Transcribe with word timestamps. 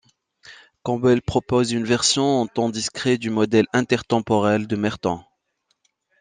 Campbell 0.83 1.21
propose 1.21 1.73
une 1.73 1.83
version 1.85 2.23
en 2.39 2.47
temps 2.47 2.69
discret 2.69 3.19
du 3.19 3.29
modèle 3.29 3.67
intertemporel 3.71 4.65
de 4.65 4.75
Merton. 4.75 5.23